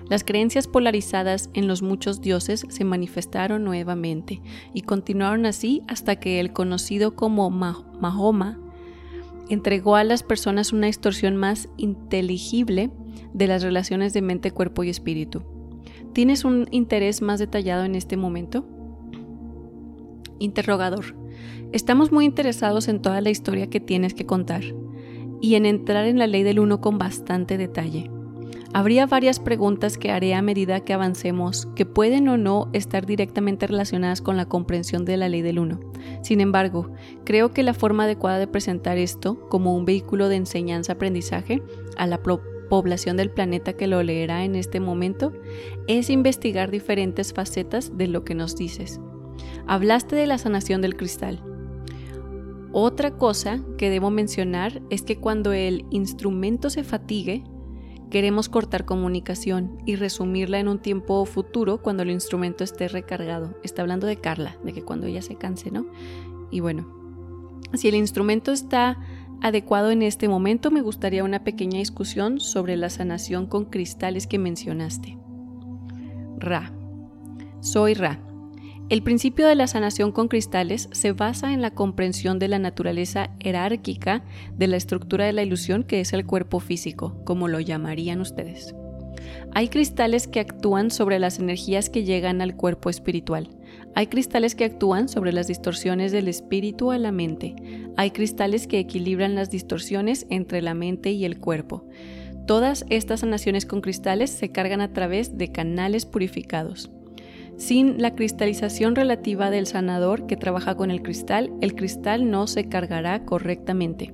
Las 0.09 0.23
creencias 0.23 0.67
polarizadas 0.67 1.49
en 1.53 1.67
los 1.67 1.81
muchos 1.81 2.21
dioses 2.21 2.65
se 2.69 2.83
manifestaron 2.83 3.63
nuevamente 3.63 4.41
y 4.73 4.81
continuaron 4.81 5.45
así 5.45 5.81
hasta 5.87 6.17
que 6.17 6.39
el 6.39 6.53
conocido 6.53 7.15
como 7.15 7.49
Mahoma 7.49 8.59
entregó 9.49 9.95
a 9.95 10.03
las 10.03 10.23
personas 10.23 10.73
una 10.73 10.87
distorsión 10.87 11.35
más 11.35 11.69
inteligible 11.77 12.91
de 13.33 13.47
las 13.47 13.63
relaciones 13.63 14.13
de 14.13 14.21
mente, 14.21 14.51
cuerpo 14.51 14.83
y 14.83 14.89
espíritu. 14.89 15.43
¿Tienes 16.13 16.45
un 16.45 16.67
interés 16.71 17.21
más 17.21 17.39
detallado 17.39 17.83
en 17.83 17.95
este 17.95 18.17
momento? 18.17 18.65
Interrogador. 20.39 21.15
Estamos 21.71 22.11
muy 22.11 22.25
interesados 22.25 22.87
en 22.87 23.01
toda 23.01 23.21
la 23.21 23.31
historia 23.31 23.67
que 23.67 23.79
tienes 23.79 24.13
que 24.13 24.25
contar 24.25 24.63
y 25.41 25.55
en 25.55 25.65
entrar 25.65 26.05
en 26.05 26.19
la 26.19 26.27
ley 26.27 26.43
del 26.43 26.59
uno 26.59 26.81
con 26.81 26.97
bastante 26.97 27.57
detalle. 27.57 28.12
Habría 28.75 29.05
varias 29.05 29.39
preguntas 29.39 29.99
que 29.99 30.09
haré 30.09 30.33
a 30.33 30.41
medida 30.41 30.79
que 30.79 30.93
avancemos 30.93 31.67
que 31.75 31.85
pueden 31.85 32.27
o 32.27 32.37
no 32.37 32.69
estar 32.73 33.05
directamente 33.05 33.67
relacionadas 33.67 34.19
con 34.19 34.35
la 34.35 34.47
comprensión 34.47 35.05
de 35.05 35.15
la 35.15 35.29
ley 35.29 35.43
del 35.43 35.59
uno. 35.59 35.79
Sin 36.23 36.41
embargo, 36.41 36.89
creo 37.23 37.51
que 37.51 37.61
la 37.61 37.75
forma 37.75 38.05
adecuada 38.05 38.39
de 38.39 38.47
presentar 38.47 38.97
esto 38.97 39.47
como 39.47 39.75
un 39.75 39.85
vehículo 39.85 40.27
de 40.27 40.37
enseñanza-aprendizaje 40.37 41.61
a 41.97 42.07
la 42.07 42.19
población 42.23 43.15
del 43.15 43.29
planeta 43.29 43.73
que 43.73 43.85
lo 43.85 44.01
leerá 44.01 44.43
en 44.43 44.55
este 44.55 44.79
momento 44.79 45.33
es 45.87 46.09
investigar 46.09 46.71
diferentes 46.71 47.31
facetas 47.31 47.95
de 47.95 48.07
lo 48.07 48.23
que 48.23 48.33
nos 48.33 48.55
dices. 48.55 48.99
Hablaste 49.67 50.15
de 50.15 50.25
la 50.25 50.39
sanación 50.39 50.81
del 50.81 50.97
cristal. 50.97 51.43
Otra 52.71 53.11
cosa 53.17 53.63
que 53.77 53.91
debo 53.91 54.09
mencionar 54.09 54.81
es 54.89 55.03
que 55.03 55.17
cuando 55.17 55.53
el 55.53 55.85
instrumento 55.91 56.71
se 56.71 56.83
fatigue, 56.83 57.43
Queremos 58.13 58.47
cortar 58.47 58.85
comunicación 58.85 59.79
y 59.87 59.95
resumirla 59.95 60.59
en 60.59 60.67
un 60.67 60.77
tiempo 60.77 61.25
futuro 61.25 61.81
cuando 61.81 62.03
el 62.03 62.11
instrumento 62.11 62.63
esté 62.63 62.87
recargado. 62.87 63.57
Está 63.63 63.81
hablando 63.81 64.05
de 64.05 64.17
Carla, 64.17 64.55
de 64.63 64.71
que 64.71 64.83
cuando 64.83 65.07
ella 65.07 65.23
se 65.23 65.33
canse, 65.33 65.71
¿no? 65.71 65.87
Y 66.51 66.59
bueno, 66.59 66.85
si 67.73 67.87
el 67.87 67.95
instrumento 67.95 68.51
está 68.51 68.99
adecuado 69.41 69.89
en 69.89 70.03
este 70.03 70.27
momento, 70.27 70.69
me 70.69 70.83
gustaría 70.83 71.23
una 71.23 71.43
pequeña 71.43 71.79
discusión 71.79 72.39
sobre 72.39 72.77
la 72.77 72.91
sanación 72.91 73.47
con 73.47 73.65
cristales 73.65 74.27
que 74.27 74.37
mencionaste. 74.37 75.17
Ra. 76.37 76.71
Soy 77.61 77.95
Ra. 77.95 78.19
El 78.93 79.01
principio 79.01 79.47
de 79.47 79.55
la 79.55 79.65
sanación 79.65 80.11
con 80.11 80.27
cristales 80.27 80.87
se 80.91 81.13
basa 81.13 81.51
en 81.51 81.63
la 81.63 81.71
comprensión 81.71 82.37
de 82.37 82.47
la 82.47 82.59
naturaleza 82.59 83.31
jerárquica 83.39 84.23
de 84.55 84.67
la 84.67 84.77
estructura 84.77 85.25
de 85.25 85.33
la 85.33 85.41
ilusión 85.41 85.83
que 85.83 85.99
es 85.99 86.13
el 86.13 86.27
cuerpo 86.27 86.59
físico, 86.59 87.19
como 87.25 87.47
lo 87.47 87.59
llamarían 87.59 88.21
ustedes. 88.21 88.75
Hay 89.51 89.69
cristales 89.69 90.27
que 90.27 90.39
actúan 90.39 90.91
sobre 90.91 91.17
las 91.17 91.39
energías 91.39 91.89
que 91.89 92.03
llegan 92.03 92.39
al 92.39 92.55
cuerpo 92.55 92.91
espiritual. 92.91 93.49
Hay 93.95 94.05
cristales 94.05 94.53
que 94.53 94.65
actúan 94.65 95.09
sobre 95.09 95.33
las 95.33 95.47
distorsiones 95.47 96.11
del 96.11 96.27
espíritu 96.27 96.91
a 96.91 96.99
la 96.99 97.11
mente. 97.11 97.55
Hay 97.97 98.11
cristales 98.11 98.67
que 98.67 98.77
equilibran 98.77 99.33
las 99.33 99.49
distorsiones 99.49 100.27
entre 100.29 100.61
la 100.61 100.75
mente 100.75 101.09
y 101.09 101.25
el 101.25 101.39
cuerpo. 101.39 101.83
Todas 102.45 102.85
estas 102.91 103.21
sanaciones 103.21 103.65
con 103.65 103.81
cristales 103.81 104.29
se 104.29 104.51
cargan 104.51 104.81
a 104.81 104.93
través 104.93 105.35
de 105.35 105.51
canales 105.51 106.05
purificados. 106.05 106.91
Sin 107.57 108.01
la 108.01 108.15
cristalización 108.15 108.95
relativa 108.95 109.49
del 109.49 109.67
sanador 109.67 110.27
que 110.27 110.37
trabaja 110.37 110.75
con 110.75 110.91
el 110.91 111.01
cristal, 111.01 111.51
el 111.61 111.75
cristal 111.75 112.29
no 112.29 112.47
se 112.47 112.67
cargará 112.67 113.25
correctamente. 113.25 114.13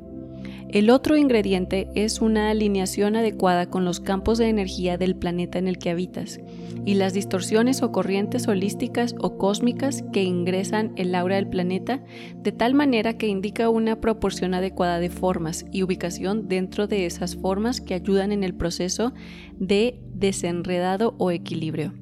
El 0.69 0.91
otro 0.91 1.17
ingrediente 1.17 1.89
es 1.95 2.21
una 2.21 2.51
alineación 2.51 3.15
adecuada 3.15 3.71
con 3.71 3.85
los 3.85 3.99
campos 3.99 4.37
de 4.37 4.49
energía 4.49 4.99
del 4.99 5.15
planeta 5.15 5.57
en 5.57 5.67
el 5.67 5.79
que 5.79 5.89
habitas 5.89 6.39
y 6.85 6.93
las 6.93 7.13
distorsiones 7.13 7.81
o 7.81 7.91
corrientes 7.91 8.47
holísticas 8.47 9.15
o 9.19 9.35
cósmicas 9.39 10.03
que 10.13 10.21
ingresan 10.21 10.93
el 10.95 11.15
aura 11.15 11.37
del 11.37 11.49
planeta 11.49 12.03
de 12.35 12.51
tal 12.51 12.75
manera 12.75 13.17
que 13.17 13.25
indica 13.25 13.69
una 13.69 13.99
proporción 13.99 14.53
adecuada 14.53 14.99
de 14.99 15.09
formas 15.09 15.65
y 15.71 15.81
ubicación 15.81 16.47
dentro 16.47 16.85
de 16.85 17.07
esas 17.07 17.35
formas 17.35 17.81
que 17.81 17.95
ayudan 17.95 18.31
en 18.31 18.43
el 18.43 18.53
proceso 18.53 19.11
de 19.57 19.99
desenredado 20.13 21.15
o 21.17 21.31
equilibrio. 21.31 21.98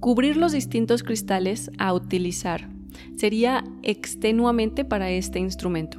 Cubrir 0.00 0.36
los 0.36 0.52
distintos 0.52 1.02
cristales 1.02 1.70
a 1.78 1.92
utilizar 1.92 2.68
sería 3.16 3.64
extenuamente 3.82 4.84
para 4.84 5.10
este 5.10 5.38
instrumento 5.38 5.98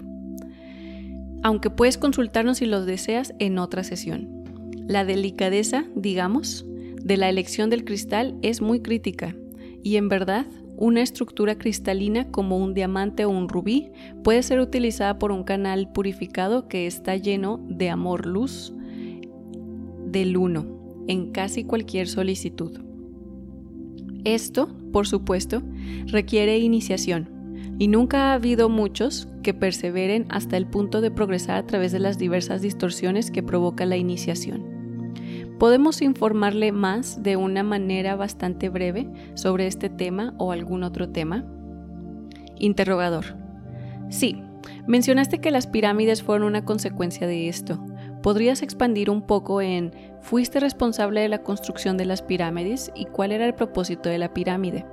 aunque 1.43 1.69
puedes 1.69 1.97
consultarnos 1.97 2.57
si 2.57 2.65
lo 2.65 2.85
deseas 2.85 3.33
en 3.39 3.59
otra 3.59 3.83
sesión. 3.83 4.29
La 4.87 5.05
delicadeza, 5.05 5.85
digamos, 5.95 6.65
de 7.01 7.17
la 7.17 7.29
elección 7.29 7.69
del 7.69 7.85
cristal 7.85 8.37
es 8.41 8.61
muy 8.61 8.81
crítica 8.81 9.35
y 9.83 9.95
en 9.95 10.09
verdad 10.09 10.45
una 10.75 11.01
estructura 11.01 11.57
cristalina 11.57 12.29
como 12.31 12.57
un 12.57 12.73
diamante 12.73 13.25
o 13.25 13.29
un 13.29 13.49
rubí 13.49 13.91
puede 14.23 14.43
ser 14.43 14.59
utilizada 14.59 15.19
por 15.19 15.31
un 15.31 15.43
canal 15.43 15.91
purificado 15.91 16.67
que 16.67 16.87
está 16.87 17.15
lleno 17.15 17.59
de 17.67 17.89
amor-luz 17.89 18.73
del 20.05 20.37
uno 20.37 20.65
en 21.07 21.31
casi 21.31 21.63
cualquier 21.63 22.07
solicitud. 22.07 22.88
Esto, 24.23 24.69
por 24.91 25.07
supuesto, 25.07 25.61
requiere 26.07 26.57
iniciación 26.59 27.29
y 27.79 27.87
nunca 27.87 28.31
ha 28.31 28.33
habido 28.33 28.67
muchos 28.67 29.29
que 29.41 29.53
perseveren 29.53 30.25
hasta 30.29 30.57
el 30.57 30.67
punto 30.67 30.99
de 31.01 31.11
progresar 31.11 31.57
a 31.57 31.65
través 31.65 31.91
de 31.91 31.99
las 31.99 32.17
diversas 32.17 32.61
distorsiones 32.61 33.31
que 33.31 33.41
provoca 33.41 33.85
la 33.85 33.95
iniciación. 33.95 34.79
¿Podemos 35.57 36.01
informarle 36.01 36.71
más 36.71 37.23
de 37.23 37.35
una 37.35 37.63
manera 37.63 38.15
bastante 38.15 38.69
breve 38.69 39.09
sobre 39.33 39.67
este 39.67 39.89
tema 39.89 40.33
o 40.37 40.51
algún 40.51 40.83
otro 40.83 41.09
tema? 41.09 41.45
Interrogador. 42.57 43.37
Sí, 44.09 44.41
mencionaste 44.87 45.39
que 45.39 45.51
las 45.51 45.67
pirámides 45.67 46.23
fueron 46.23 46.47
una 46.47 46.65
consecuencia 46.65 47.27
de 47.27 47.47
esto. 47.47 47.85
¿Podrías 48.21 48.61
expandir 48.61 49.09
un 49.09 49.21
poco 49.21 49.61
en 49.61 49.91
¿fuiste 50.21 50.59
responsable 50.59 51.21
de 51.21 51.29
la 51.29 51.43
construcción 51.43 51.97
de 51.97 52.05
las 52.05 52.21
pirámides 52.21 52.91
y 52.95 53.05
cuál 53.05 53.31
era 53.31 53.45
el 53.45 53.53
propósito 53.53 54.09
de 54.09 54.17
la 54.17 54.33
pirámide? 54.33 54.85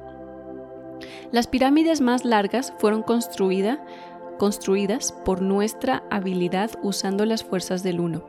Las 1.32 1.46
pirámides 1.46 2.00
más 2.00 2.24
largas 2.24 2.72
fueron 2.78 3.02
construidas 3.02 3.78
por 5.24 5.42
nuestra 5.42 6.04
habilidad 6.10 6.70
usando 6.82 7.26
las 7.26 7.44
fuerzas 7.44 7.82
del 7.82 8.00
uno. 8.00 8.24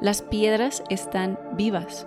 Las 0.00 0.22
piedras 0.22 0.82
están 0.90 1.38
vivas. 1.56 2.06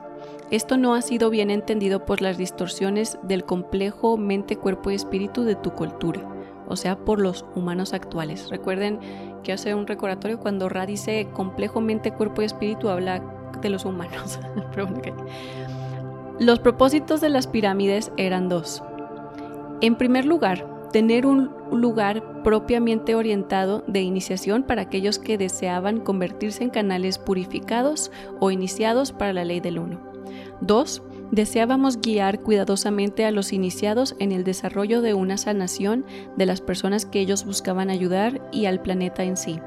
Esto 0.49 0.77
no 0.77 0.95
ha 0.95 1.01
sido 1.01 1.29
bien 1.29 1.51
entendido 1.51 2.05
por 2.05 2.21
las 2.21 2.37
distorsiones 2.37 3.17
del 3.23 3.43
complejo 3.43 4.17
mente, 4.17 4.55
cuerpo 4.55 4.91
y 4.91 4.95
espíritu 4.95 5.43
de 5.43 5.55
tu 5.55 5.71
cultura, 5.71 6.21
o 6.67 6.77
sea, 6.77 6.97
por 6.97 7.19
los 7.19 7.45
humanos 7.53 7.93
actuales. 7.93 8.49
Recuerden 8.49 8.99
que 9.43 9.51
hace 9.51 9.75
un 9.75 9.87
recordatorio 9.87 10.39
cuando 10.39 10.69
Ra 10.69 10.85
dice 10.85 11.27
complejo 11.33 11.81
mente, 11.81 12.11
cuerpo 12.11 12.41
y 12.41 12.45
espíritu, 12.45 12.87
habla 12.87 13.21
los 13.63 13.85
humanos. 13.85 14.39
los 16.39 16.59
propósitos 16.59 17.21
de 17.21 17.29
las 17.29 17.47
pirámides 17.47 18.11
eran 18.17 18.49
dos. 18.49 18.83
En 19.81 19.95
primer 19.95 20.25
lugar, 20.25 20.65
tener 20.91 21.25
un 21.25 21.51
lugar 21.71 22.41
propiamente 22.43 23.15
orientado 23.15 23.83
de 23.87 24.01
iniciación 24.01 24.63
para 24.63 24.83
aquellos 24.83 25.19
que 25.19 25.37
deseaban 25.37 25.99
convertirse 25.99 26.63
en 26.63 26.69
canales 26.69 27.19
purificados 27.19 28.11
o 28.39 28.51
iniciados 28.51 29.11
para 29.11 29.33
la 29.33 29.45
ley 29.45 29.59
del 29.59 29.79
uno. 29.79 29.99
Dos, 30.61 31.03
deseábamos 31.31 32.01
guiar 32.01 32.39
cuidadosamente 32.39 33.25
a 33.25 33.31
los 33.31 33.53
iniciados 33.53 34.15
en 34.19 34.31
el 34.31 34.43
desarrollo 34.43 35.01
de 35.01 35.13
una 35.13 35.37
sanación 35.37 36.05
de 36.35 36.45
las 36.45 36.61
personas 36.61 37.05
que 37.05 37.19
ellos 37.19 37.45
buscaban 37.45 37.89
ayudar 37.89 38.41
y 38.51 38.65
al 38.65 38.81
planeta 38.81 39.23
en 39.23 39.37
sí. 39.37 39.59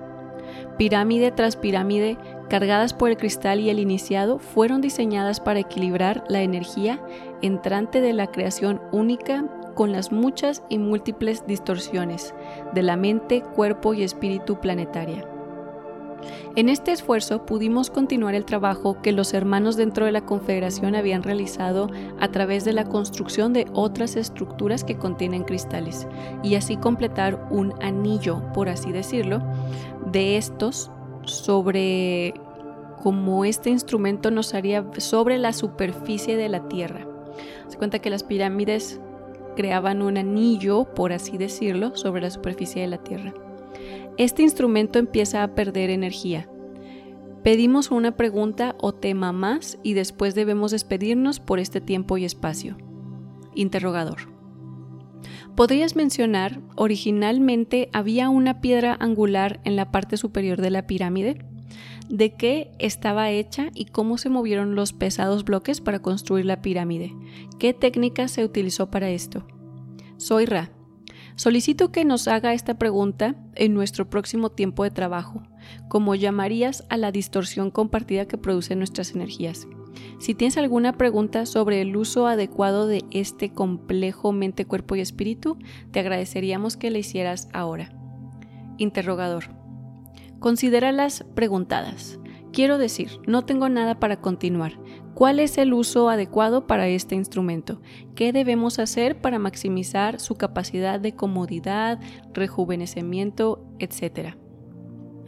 Pirámide 0.79 1.31
tras 1.31 1.57
pirámide, 1.57 2.17
cargadas 2.51 2.93
por 2.93 3.09
el 3.09 3.17
cristal 3.17 3.61
y 3.61 3.71
el 3.71 3.79
iniciado, 3.79 4.39
fueron 4.39 4.83
diseñadas 4.83 5.41
para 5.41 5.61
equilibrar 5.61 6.25
la 6.29 6.43
energía 6.43 7.01
entrante 7.41 8.03
de 8.03 8.13
la 8.13 8.27
creación 8.27 8.83
única 8.93 9.47
con 9.75 9.93
las 9.93 10.13
muchas 10.13 10.63
y 10.69 10.79
múltiples 10.79 11.47
distorsiones 11.47 12.35
de 12.75 12.83
la 12.83 12.97
mente, 12.97 13.41
cuerpo 13.41 13.95
y 13.95 14.03
espíritu 14.03 14.61
planetaria. 14.61 15.25
En 16.57 16.69
este 16.69 16.91
esfuerzo 16.91 17.47
pudimos 17.47 17.89
continuar 17.89 18.35
el 18.35 18.45
trabajo 18.45 19.01
que 19.01 19.13
los 19.13 19.33
hermanos 19.33 19.77
dentro 19.77 20.05
de 20.05 20.13
la 20.13 20.27
Confederación 20.27 20.97
habían 20.97 21.23
realizado 21.23 21.89
a 22.19 22.29
través 22.29 22.65
de 22.65 22.73
la 22.73 22.85
construcción 22.85 23.53
de 23.53 23.67
otras 23.73 24.17
estructuras 24.17 24.83
que 24.83 24.99
contienen 24.99 25.45
cristales 25.45 26.09
y 26.43 26.57
así 26.57 26.77
completar 26.77 27.47
un 27.51 27.73
anillo, 27.81 28.43
por 28.53 28.69
así 28.69 28.91
decirlo, 28.91 29.41
de 30.11 30.37
estos 30.37 30.91
sobre 31.31 32.35
como 33.03 33.45
este 33.45 33.71
instrumento 33.71 34.31
nos 34.31 34.55
haría 34.55 34.85
sobre 34.99 35.39
la 35.39 35.53
superficie 35.53 36.37
de 36.37 36.49
la 36.49 36.69
Tierra. 36.69 37.07
Se 37.69 37.79
cuenta 37.79 38.01
que 38.01 38.11
las 38.11 38.25
pirámides 38.25 39.01
creaban 39.57 40.03
un 40.03 40.19
anillo, 40.19 40.85
por 40.95 41.13
así 41.13 41.39
decirlo, 41.39 41.97
sobre 41.97 42.23
la 42.23 42.31
superficie 42.31 42.83
de 42.83 42.89
la 42.89 42.99
Tierra. 42.99 43.33
Este 44.17 44.43
instrumento 44.43 44.99
empieza 44.99 45.43
a 45.43 45.55
perder 45.55 45.91
energía. 45.91 46.49
Pedimos 47.43 47.91
una 47.91 48.17
pregunta 48.17 48.77
o 48.79 48.93
tema 48.93 49.33
más 49.33 49.79
y 49.83 49.95
después 49.95 50.35
debemos 50.35 50.73
despedirnos 50.73 51.41
por 51.41 51.59
este 51.59 51.81
tiempo 51.81 52.19
y 52.19 52.27
espacio. 52.27 52.77
Interrogador. 53.55 54.40
¿Podrías 55.55 55.97
mencionar, 55.97 56.61
originalmente 56.77 57.91
había 57.93 58.29
una 58.29 58.61
piedra 58.61 58.97
angular 58.99 59.61
en 59.65 59.77
la 59.77 59.91
parte 59.91 60.17
superior 60.17 60.61
de 60.61 60.71
la 60.71 60.87
pirámide? 60.87 61.45
de 62.11 62.35
qué 62.35 62.73
estaba 62.81 63.31
hecha 63.31 63.71
y 63.73 63.87
cómo 63.87 64.19
se 64.19 64.29
movieron 64.29 64.75
los 64.75 64.93
pesados 64.93 65.45
bloques 65.45 65.81
para 65.81 66.01
construir 66.01 66.45
la 66.45 66.61
pirámide. 66.61 67.15
¿Qué 67.59 67.73
técnica 67.73 68.27
se 68.27 68.45
utilizó 68.45 68.91
para 68.91 69.11
esto? 69.11 69.47
Soy 70.17 70.45
Ra. 70.45 70.73
Solicito 71.37 71.93
que 71.93 72.05
nos 72.05 72.29
haga 72.29 72.53
esta 72.53 72.77
pregunta 72.79 73.37
en 73.55 73.73
nuestro 73.73 74.11
próximo 74.11 74.51
tiempo 74.51 74.83
de 74.83 74.91
trabajo, 74.91 75.43
como 75.89 76.17
llamarías 76.17 76.85
a 76.91 76.97
la 76.97 77.13
distorsión 77.13 77.71
compartida 77.71 78.27
que 78.27 78.37
producen 78.37 78.79
nuestras 78.79 79.15
energías. 79.15 79.67
Si 80.19 80.35
tienes 80.35 80.57
alguna 80.57 80.93
pregunta 80.93 81.47
sobre 81.47 81.81
el 81.81 81.97
uso 81.97 82.27
adecuado 82.27 82.87
de 82.87 83.05
este 83.11 83.53
complejo 83.53 84.33
mente, 84.33 84.67
cuerpo 84.67 84.97
y 84.97 85.01
espíritu, 85.01 85.59
te 85.91 86.01
agradeceríamos 86.01 86.77
que 86.77 86.91
la 86.91 86.99
hicieras 86.99 87.49
ahora. 87.53 87.93
Interrogador. 88.77 89.45
Considéralas 90.39 91.25
preguntadas. 91.35 92.19
Quiero 92.53 92.79
decir, 92.79 93.11
no 93.27 93.45
tengo 93.45 93.69
nada 93.69 94.01
para 94.01 94.21
continuar. 94.21 94.81
¿Cuál 95.15 95.39
es 95.39 95.59
el 95.59 95.73
uso 95.73 96.09
adecuado 96.09 96.67
para 96.67 96.89
este 96.89 97.15
instrumento? 97.15 97.81
¿Qué 98.15 98.33
debemos 98.33 98.79
hacer 98.79 99.21
para 99.21 99.39
maximizar 99.39 100.19
su 100.19 100.35
capacidad 100.35 100.99
de 100.99 101.15
comodidad, 101.15 102.01
rejuvenecimiento, 102.33 103.65
etcétera? 103.79 104.40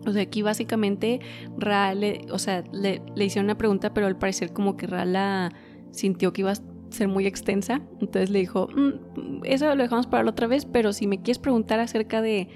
O 0.06 0.12
sea, 0.12 0.22
aquí 0.22 0.42
básicamente 0.42 1.20
Ra 1.56 1.94
le, 1.94 2.26
o 2.30 2.38
sea, 2.38 2.64
le, 2.72 3.02
hicieron 3.16 3.46
una 3.46 3.58
pregunta, 3.58 3.94
pero 3.94 4.06
al 4.06 4.18
parecer 4.18 4.52
como 4.52 4.76
que 4.76 4.86
Ra 4.86 5.04
la 5.04 5.52
sintió 5.90 6.32
que 6.32 6.42
iba 6.42 6.52
a 6.52 6.56
ser 6.90 7.08
muy 7.08 7.26
extensa. 7.26 7.82
Entonces 8.00 8.30
le 8.30 8.40
dijo, 8.40 8.68
mm, 8.68 9.42
eso 9.44 9.74
lo 9.74 9.82
dejamos 9.82 10.06
para 10.06 10.24
la 10.24 10.30
otra 10.30 10.46
vez, 10.46 10.66
pero 10.66 10.92
si 10.92 11.06
me 11.06 11.18
quieres 11.18 11.38
preguntar 11.38 11.80
acerca 11.80 12.20
de 12.20 12.48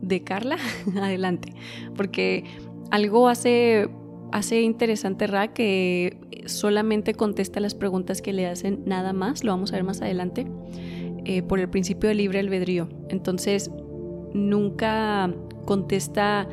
de 0.00 0.22
Carla, 0.22 0.56
adelante, 1.00 1.52
porque 1.96 2.44
algo 2.90 3.28
hace, 3.28 3.88
hace 4.32 4.62
interesante 4.62 5.26
Ra 5.26 5.52
que 5.52 6.18
solamente 6.46 7.14
contesta 7.14 7.60
las 7.60 7.74
preguntas 7.74 8.20
que 8.20 8.32
le 8.32 8.46
hacen 8.46 8.82
nada 8.86 9.12
más, 9.12 9.44
lo 9.44 9.52
vamos 9.52 9.72
a 9.72 9.76
ver 9.76 9.84
más 9.84 10.02
adelante, 10.02 10.46
eh, 11.24 11.42
por 11.42 11.58
el 11.58 11.68
principio 11.68 12.08
de 12.08 12.14
libre 12.14 12.38
albedrío. 12.38 12.88
Entonces, 13.08 13.70
nunca 14.34 15.32
contesta 15.64 16.46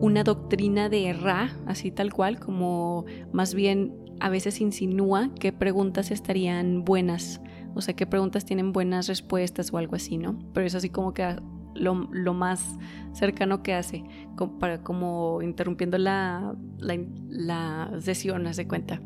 una 0.00 0.24
doctrina 0.24 0.88
de 0.88 1.12
Ra, 1.12 1.56
así 1.66 1.90
tal 1.90 2.12
cual, 2.12 2.40
como 2.40 3.04
más 3.32 3.54
bien 3.54 3.94
a 4.20 4.28
veces 4.28 4.60
insinúa 4.60 5.30
qué 5.38 5.52
preguntas 5.52 6.10
estarían 6.10 6.84
buenas, 6.84 7.40
o 7.74 7.80
sea, 7.80 7.94
qué 7.94 8.06
preguntas 8.06 8.44
tienen 8.44 8.72
buenas 8.72 9.08
respuestas 9.08 9.72
o 9.72 9.78
algo 9.78 9.96
así, 9.96 10.18
¿no? 10.18 10.38
Pero 10.52 10.66
es 10.66 10.74
así 10.74 10.90
como 10.90 11.14
que 11.14 11.36
lo, 11.74 12.08
lo 12.12 12.34
más 12.34 12.78
cercano 13.12 13.62
que 13.62 13.74
hace, 13.74 14.04
como, 14.36 14.58
para, 14.58 14.82
como 14.82 15.40
interrumpiendo 15.42 15.98
la, 15.98 16.54
la, 16.78 16.98
la 17.28 17.90
sesión, 18.00 18.46
hace 18.46 18.66
cuenta. 18.66 19.00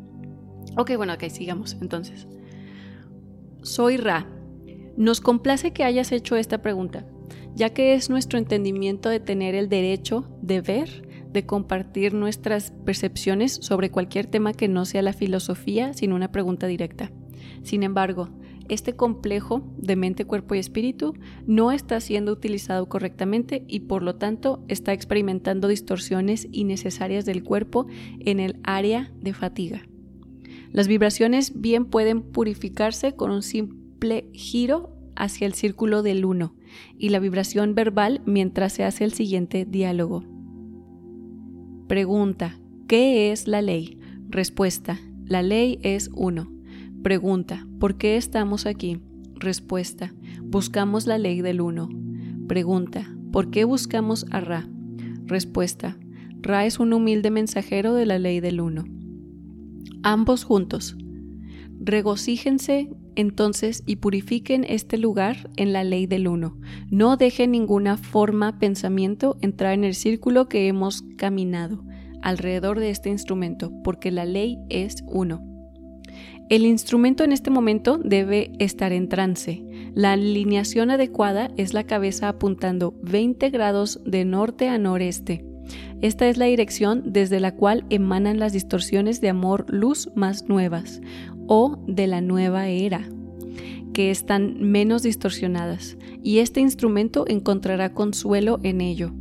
Ok, 0.77 0.91
bueno, 0.97 1.13
ok, 1.13 1.23
sigamos 1.29 1.77
entonces. 1.81 2.27
Soy 3.61 3.97
Ra. 3.97 4.27
Nos 4.97 5.19
complace 5.19 5.73
que 5.73 5.83
hayas 5.83 6.11
hecho 6.13 6.37
esta 6.37 6.61
pregunta, 6.61 7.05
ya 7.55 7.71
que 7.71 7.93
es 7.93 8.09
nuestro 8.09 8.37
entendimiento 8.37 9.09
de 9.09 9.19
tener 9.19 9.55
el 9.55 9.69
derecho 9.69 10.27
de 10.41 10.61
ver 10.61 11.05
de 11.35 11.45
compartir 11.45 12.13
nuestras 12.13 12.71
percepciones 12.85 13.51
sobre 13.51 13.91
cualquier 13.91 14.25
tema 14.25 14.53
que 14.53 14.69
no 14.69 14.85
sea 14.85 15.01
la 15.01 15.11
filosofía 15.11 15.93
sin 15.93 16.13
una 16.13 16.31
pregunta 16.31 16.65
directa. 16.65 17.11
Sin 17.61 17.83
embargo, 17.83 18.29
este 18.69 18.95
complejo 18.95 19.61
de 19.77 19.97
mente, 19.97 20.23
cuerpo 20.23 20.55
y 20.55 20.59
espíritu 20.59 21.13
no 21.45 21.73
está 21.73 21.99
siendo 21.99 22.31
utilizado 22.31 22.87
correctamente 22.87 23.65
y 23.67 23.81
por 23.81 24.01
lo 24.01 24.15
tanto 24.15 24.63
está 24.69 24.93
experimentando 24.93 25.67
distorsiones 25.67 26.47
innecesarias 26.53 27.25
del 27.25 27.43
cuerpo 27.43 27.85
en 28.21 28.39
el 28.39 28.57
área 28.63 29.11
de 29.19 29.33
fatiga. 29.33 29.81
Las 30.71 30.87
vibraciones 30.87 31.59
bien 31.59 31.85
pueden 31.85 32.21
purificarse 32.21 33.13
con 33.13 33.29
un 33.29 33.43
simple 33.43 34.29
giro 34.31 34.95
hacia 35.17 35.47
el 35.47 35.53
círculo 35.53 36.01
del 36.01 36.23
uno 36.23 36.55
y 36.97 37.09
la 37.09 37.19
vibración 37.19 37.75
verbal 37.75 38.21
mientras 38.25 38.73
se 38.73 38.83
hace 38.83 39.03
el 39.03 39.13
siguiente 39.13 39.65
diálogo. 39.65 40.23
Pregunta, 41.87 42.59
¿qué 42.87 43.31
es 43.31 43.47
la 43.47 43.61
ley? 43.61 43.99
Respuesta, 44.29 44.99
la 45.25 45.43
ley 45.43 45.79
es 45.81 46.09
uno. 46.13 46.51
Pregunta, 47.03 47.67
¿por 47.79 47.97
qué 47.97 48.17
estamos 48.17 48.65
aquí? 48.65 48.99
Respuesta, 49.35 50.13
buscamos 50.43 51.05
la 51.05 51.17
ley 51.17 51.41
del 51.41 51.61
uno. 51.61 51.89
Pregunta, 52.47 53.15
¿por 53.31 53.51
qué 53.51 53.65
buscamos 53.65 54.25
a 54.31 54.39
Ra? 54.39 54.67
Respuesta, 55.25 55.97
Ra 56.41 56.65
es 56.65 56.79
un 56.79 56.93
humilde 56.93 57.31
mensajero 57.31 57.93
de 57.93 58.05
la 58.05 58.19
ley 58.19 58.39
del 58.39 58.61
uno. 58.61 58.85
Ambos 60.03 60.43
juntos. 60.43 60.97
Regocíjense 61.79 62.89
entonces 63.15 63.83
y 63.85 63.97
purifiquen 63.97 64.65
este 64.67 64.97
lugar 64.97 65.49
en 65.57 65.73
la 65.73 65.83
ley 65.83 66.07
del 66.07 66.27
uno. 66.27 66.57
No 66.89 67.17
dejen 67.17 67.51
ninguna 67.51 67.97
forma, 67.97 68.59
pensamiento 68.59 69.37
entrar 69.41 69.73
en 69.73 69.83
el 69.83 69.95
círculo 69.95 70.47
que 70.47 70.67
hemos 70.67 71.03
caminado 71.17 71.83
alrededor 72.21 72.79
de 72.79 72.89
este 72.89 73.09
instrumento, 73.09 73.71
porque 73.83 74.11
la 74.11 74.25
ley 74.25 74.57
es 74.69 75.03
uno. 75.07 75.43
El 76.49 76.65
instrumento 76.65 77.23
en 77.23 77.31
este 77.31 77.49
momento 77.49 77.97
debe 77.97 78.51
estar 78.59 78.91
en 78.93 79.09
trance. 79.09 79.63
La 79.95 80.13
alineación 80.13 80.91
adecuada 80.91 81.49
es 81.57 81.73
la 81.73 81.85
cabeza 81.85 82.29
apuntando 82.29 82.93
20 83.01 83.49
grados 83.49 83.99
de 84.05 84.25
norte 84.25 84.69
a 84.69 84.77
noreste. 84.77 85.43
Esta 86.01 86.27
es 86.27 86.37
la 86.37 86.45
dirección 86.45 87.01
desde 87.13 87.39
la 87.39 87.55
cual 87.55 87.85
emanan 87.89 88.37
las 88.37 88.53
distorsiones 88.53 89.21
de 89.21 89.29
amor-luz 89.29 90.11
más 90.13 90.47
nuevas 90.47 91.01
o 91.47 91.77
de 91.87 92.07
la 92.07 92.21
nueva 92.21 92.67
era, 92.67 93.07
que 93.93 94.11
están 94.11 94.61
menos 94.61 95.03
distorsionadas, 95.03 95.97
y 96.21 96.39
este 96.39 96.59
instrumento 96.59 97.25
encontrará 97.27 97.93
consuelo 97.93 98.59
en 98.63 98.81
ello. 98.81 99.13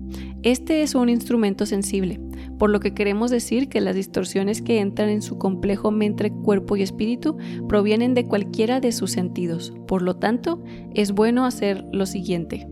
Este 0.43 0.83
es 0.83 0.95
un 0.95 1.09
instrumento 1.09 1.65
sensible, 1.65 2.21
por 2.59 2.71
lo 2.71 2.81
que 2.81 2.93
queremos 2.93 3.31
decir 3.31 3.69
que 3.69 3.81
las 3.81 3.95
distorsiones 3.95 4.63
que 4.63 4.81
entran 4.81 5.09
en 5.09 5.23
su 5.23 5.39
complejo 5.39 5.91
mente, 5.91 6.31
cuerpo 6.31 6.77
y 6.77 6.83
espíritu 6.83 7.37
provienen 7.69 8.15
de 8.15 8.27
cualquiera 8.27 8.81
de 8.81 8.93
sus 8.93 9.13
sentidos. 9.13 9.73
Por 9.87 10.03
lo 10.03 10.17
tanto, 10.17 10.63
es 10.95 11.13
bueno 11.13 11.47
hacer 11.47 11.85
lo 11.93 12.05
siguiente. 12.05 12.67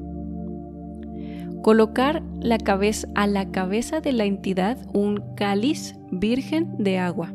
Colocar 1.63 2.25
la 2.41 2.59
cabeza, 2.59 3.07
a 3.15 3.27
la 3.29 3.53
cabeza 3.53 4.01
de 4.01 4.13
la 4.13 4.25
entidad 4.25 4.79
un 4.93 5.23
cáliz 5.37 5.95
virgen 6.11 6.75
de 6.79 6.99
agua 6.99 7.33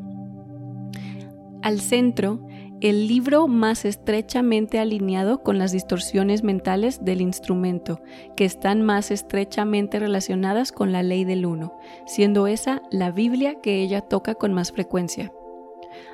al 1.68 1.82
centro 1.82 2.40
el 2.80 3.10
libro 3.10 3.50
más 3.50 3.84
estrechamente 3.84 4.80
alineado 4.80 5.44
con 5.44 5.58
las 5.58 5.74
distorsiones 5.74 6.42
mentales 6.42 7.04
del 7.04 7.20
instrumento, 7.20 8.00
que 8.38 8.46
están 8.46 8.84
más 8.84 9.12
estrechamente 9.12 10.00
relacionadas 10.00 10.72
con 10.72 10.94
la 10.94 11.04
ley 11.04 11.26
del 11.26 11.46
uno, 11.46 11.78
siendo 12.06 12.48
esa 12.48 12.84
la 12.90 13.12
Biblia 13.12 13.56
que 13.56 13.82
ella 13.82 14.00
toca 14.00 14.36
con 14.36 14.54
más 14.54 14.72
frecuencia. 14.72 15.34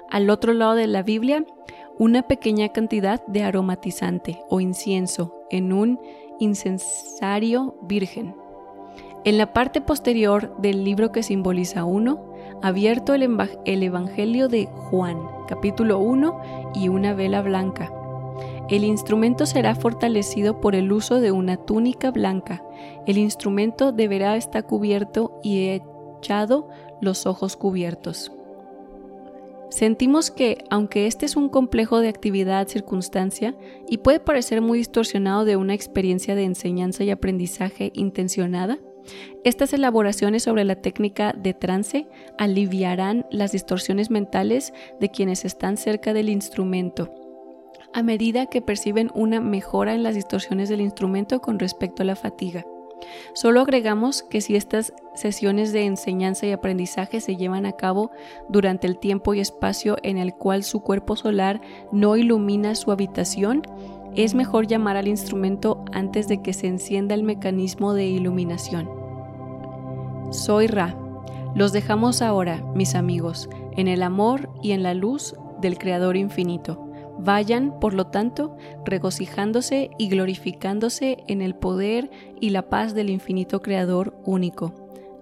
Al 0.10 0.32
otro 0.32 0.54
lado 0.54 0.74
de 0.74 0.88
la 0.88 1.04
Biblia, 1.04 1.46
una 2.00 2.24
pequeña 2.24 2.70
cantidad 2.70 3.24
de 3.28 3.44
aromatizante 3.44 4.40
o 4.50 4.60
incienso 4.60 5.36
en 5.52 5.72
un 5.72 6.00
incensario 6.40 7.78
virgen. 7.84 8.36
En 9.24 9.38
la 9.38 9.54
parte 9.54 9.82
posterior 9.82 10.58
del 10.58 10.84
libro 10.84 11.12
que 11.12 11.22
simboliza 11.22 11.86
uno, 11.86 12.33
abierto 12.64 13.14
el, 13.14 13.84
Evangelio 13.84 14.48
de 14.48 14.68
Juan, 14.68 15.20
capítulo 15.50 16.00
1 16.00 16.72
y 16.76 16.88
una 16.88 17.14
vela 17.14 17.42
blanca. 17.42 17.92
El 18.70 18.86
instrumento 18.86 19.46
será 19.46 19.76
fortalecido 19.76 20.62
por 20.62 20.74
el 20.74 20.94
uso 20.94 21.20
de 21.20 21.34
una 21.34 21.58
túnica 21.58 22.10
blanca. 22.10 22.64
El 23.06 23.18
instrumento 23.18 23.92
deberá 23.92 24.38
estar 24.38 24.66
cubierto 24.66 25.42
y 25.44 25.82
echado 26.22 26.70
los 27.02 27.26
ojos 27.26 27.58
cubiertos. 27.58 28.32
Sentimos 29.70 30.32
que, 30.32 30.64
aunque 30.70 31.08
este 31.08 31.26
es 31.26 31.36
un 31.36 31.50
complejo 31.50 32.00
de 32.00 32.08
actividad 32.08 32.70
circunstancia 32.70 33.58
y 33.90 33.98
puede 33.98 34.22
parecer 34.22 34.62
muy 34.62 34.78
distorsionado 34.78 35.44
de 35.44 35.58
una 35.58 35.74
experiencia 35.74 36.34
de 36.34 36.46
enseñanza 36.46 37.04
y 37.04 37.12
aprendizaje 37.12 37.92
intencionada, 37.94 38.80
estas 39.44 39.74
elaboraciones 39.74 40.44
sobre 40.44 40.64
la 40.64 40.76
técnica 40.76 41.34
de 41.34 41.54
trance 41.54 42.08
aliviarán 42.38 43.26
las 43.32 43.52
distorsiones 43.52 44.10
mentales 44.10 44.74
de 45.00 45.10
quienes 45.10 45.46
están 45.46 45.78
cerca 45.78 46.14
del 46.14 46.30
instrumento, 46.30 47.14
a 47.94 48.04
medida 48.04 48.48
que 48.48 48.62
perciben 48.62 49.12
una 49.14 49.40
mejora 49.40 49.94
en 49.94 50.04
las 50.04 50.16
distorsiones 50.16 50.70
del 50.70 50.82
instrumento 50.82 51.42
con 51.42 51.60
respecto 51.60 52.04
a 52.04 52.06
la 52.06 52.16
fatiga. 52.16 52.66
Solo 53.34 53.62
agregamos 53.62 54.24
que 54.24 54.42
si 54.42 54.56
estas 54.56 54.94
sesiones 55.16 55.74
de 55.74 55.86
enseñanza 55.86 56.46
y 56.46 56.52
aprendizaje 56.52 57.20
se 57.22 57.36
llevan 57.36 57.66
a 57.66 57.74
cabo 57.74 58.12
durante 58.50 58.88
el 58.88 58.98
tiempo 58.98 59.34
y 59.34 59.40
espacio 59.40 59.98
en 60.04 60.18
el 60.18 60.34
cual 60.34 60.64
su 60.64 60.82
cuerpo 60.82 61.16
solar 61.16 61.62
no 61.92 62.16
ilumina 62.16 62.76
su 62.76 62.92
habitación, 62.92 63.64
es 64.16 64.36
mejor 64.36 64.68
llamar 64.68 64.98
al 64.98 65.08
instrumento 65.08 65.84
antes 65.92 66.28
de 66.28 66.42
que 66.42 66.54
se 66.54 66.68
encienda 66.68 67.16
el 67.16 67.24
mecanismo 67.24 67.94
de 67.94 68.06
iluminación. 68.06 68.90
Soy 70.32 70.68
Ra. 70.68 70.98
Los 71.56 71.72
dejamos 71.72 72.22
ahora, 72.22 72.64
mis 72.74 72.96
amigos, 72.96 73.50
en 73.78 73.88
el 73.88 74.02
amor 74.02 74.50
y 74.64 74.72
en 74.72 74.82
la 74.82 74.94
luz 74.94 75.36
del 75.62 75.78
Creador 75.78 76.18
infinito. 76.18 76.90
Vayan, 77.20 77.80
por 77.80 77.94
lo 77.94 78.08
tanto, 78.08 78.58
regocijándose 78.86 79.92
y 80.00 80.10
glorificándose 80.10 81.24
en 81.28 81.42
el 81.42 81.54
poder 81.56 82.10
y 82.42 82.50
la 82.50 82.64
paz 82.70 82.96
del 82.96 83.12
infinito 83.12 83.62
Creador 83.62 84.16
único, 84.26 84.74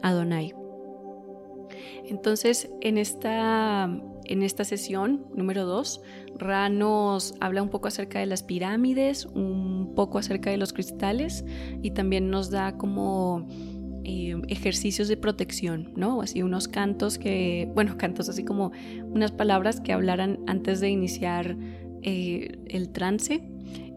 Adonai. 0.02 0.56
Entonces, 2.06 2.70
en 2.82 2.98
esta, 2.98 3.90
en 4.32 4.44
esta 4.44 4.64
sesión 4.64 5.26
número 5.36 5.66
2, 5.66 6.02
Ra 6.38 6.70
nos 6.70 7.36
habla 7.42 7.62
un 7.62 7.70
poco 7.70 7.90
acerca 7.90 8.20
de 8.20 8.26
las 8.26 8.44
pirámides, 8.44 9.26
un 9.26 9.94
poco 9.94 10.18
acerca 10.18 10.50
de 10.50 10.58
los 10.58 10.72
cristales 10.72 11.44
y 11.82 11.92
también 11.92 12.30
nos 12.30 12.50
da 12.50 12.78
como 12.78 13.46
eh, 14.06 14.42
ejercicios 14.48 15.10
de 15.10 15.18
protección, 15.18 15.92
¿no? 15.98 16.22
Así 16.22 16.44
unos 16.44 16.70
cantos 16.70 17.18
que, 17.18 17.70
bueno, 17.76 17.96
cantos 18.00 18.30
así 18.30 18.46
como 18.46 18.72
unas 19.04 19.32
palabras 19.32 19.82
que 19.82 19.92
hablaran 19.92 20.40
antes 20.48 20.80
de 20.80 20.90
iniciar 20.90 21.58
eh, 22.02 22.58
el 22.68 22.90
trance 22.90 23.44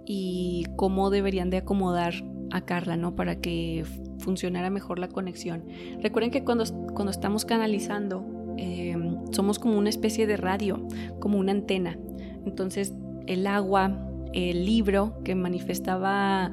y 0.05 0.67
cómo 0.77 1.11
deberían 1.11 1.49
de 1.49 1.59
acomodar 1.59 2.15
a 2.51 2.63
Carla, 2.63 2.97
¿no? 2.97 3.15
Para 3.15 3.41
que 3.41 3.85
funcionara 4.19 4.69
mejor 4.69 4.99
la 4.99 5.09
conexión. 5.09 5.65
Recuerden 6.03 6.33
que 6.33 6.43
cuando, 6.43 6.65
cuando 6.93 7.13
estamos 7.13 7.45
canalizando, 7.45 8.35
eh, 8.57 8.94
somos 9.31 9.59
como 9.59 9.79
una 9.79 9.89
especie 9.89 10.27
de 10.27 10.37
radio, 10.37 10.87
como 11.21 11.39
una 11.39 11.53
antena. 11.53 11.99
Entonces, 12.45 12.95
el 13.27 13.47
agua, 13.47 13.97
el 14.33 14.65
libro 14.67 15.15
que 15.25 15.35
manifestaba 15.35 16.51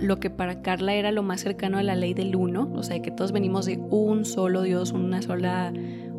lo 0.00 0.20
que 0.20 0.30
para 0.30 0.60
Carla 0.60 0.94
era 0.94 1.12
lo 1.12 1.22
más 1.22 1.40
cercano 1.40 1.78
a 1.78 1.82
la 1.82 1.96
ley 1.96 2.12
del 2.12 2.36
uno, 2.36 2.70
o 2.74 2.82
sea, 2.82 3.00
que 3.00 3.10
todos 3.10 3.32
venimos 3.32 3.64
de 3.66 3.78
un 3.78 4.24
solo 4.24 4.62
Dios, 4.62 4.92
una 4.92 5.22
sola 5.22 5.72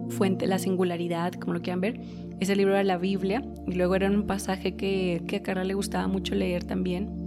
fuente, 0.10 0.48
la 0.48 0.58
singularidad, 0.58 1.34
como 1.34 1.54
lo 1.54 1.62
quieran 1.62 1.82
ver. 1.82 2.00
Ese 2.40 2.56
libro 2.56 2.74
era 2.74 2.84
la 2.84 2.98
Biblia 2.98 3.44
y 3.68 3.74
luego 3.74 3.96
era 3.96 4.10
un 4.10 4.26
pasaje 4.26 4.76
que, 4.76 5.22
que 5.28 5.38
a 5.38 5.44
Carla 5.44 5.64
le 5.64 5.74
gustaba 5.74 6.08
mucho 6.08 6.36
leer 6.36 6.64
también, 6.64 7.19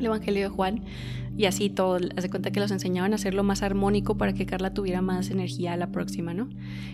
el 0.00 0.06
Evangelio 0.06 0.42
de 0.42 0.48
Juan. 0.48 0.82
Y 1.36 1.46
así 1.46 1.70
todo, 1.70 1.98
hace 2.16 2.28
cuenta 2.28 2.50
que 2.50 2.60
los 2.60 2.70
enseñaban 2.70 3.12
a 3.12 3.14
hacerlo 3.14 3.42
más 3.44 3.62
armónico 3.62 4.18
para 4.18 4.34
que 4.34 4.44
Carla 4.46 4.74
tuviera 4.74 5.00
más 5.00 5.30
energía 5.30 5.76
la 5.76 5.90
próxima, 5.90 6.34
¿no? 6.34 6.48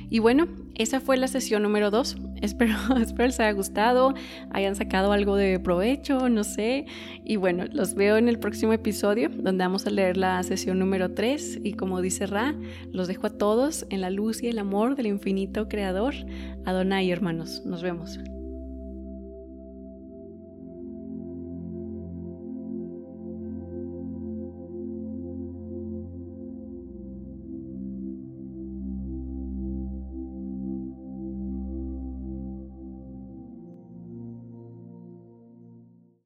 Y 0.08 0.20
bueno, 0.20 0.46
esa 0.74 1.00
fue 1.00 1.16
la 1.16 1.26
sesión 1.26 1.62
número 1.62 1.90
dos. 1.90 2.16
Espero, 2.42 2.76
espero 3.00 3.26
les 3.26 3.40
haya 3.40 3.52
gustado, 3.52 4.14
hayan 4.52 4.76
sacado 4.76 5.12
algo 5.12 5.36
de 5.36 5.58
provecho, 5.58 6.28
no 6.28 6.44
sé. 6.44 6.86
Y 7.24 7.36
bueno, 7.36 7.64
los 7.72 7.94
veo 7.94 8.18
en 8.18 8.28
el 8.28 8.38
próximo 8.38 8.72
episodio 8.72 9.30
donde 9.30 9.64
vamos 9.64 9.86
a 9.86 9.90
leer 9.90 10.16
la 10.16 10.42
sesión 10.42 10.78
número 10.78 11.12
tres. 11.12 11.58
Y 11.64 11.72
como 11.72 12.02
dice 12.02 12.26
Ra, 12.26 12.54
los 12.92 13.08
dejo 13.08 13.26
a 13.26 13.30
todos 13.30 13.86
en 13.88 14.02
la 14.02 14.10
luz 14.10 14.42
y 14.42 14.48
el 14.48 14.58
amor 14.58 14.96
del 14.96 15.06
infinito 15.06 15.66
creador. 15.68 16.14
Adonai, 16.66 17.10
hermanos. 17.10 17.62
Nos 17.64 17.82
vemos. 17.82 18.18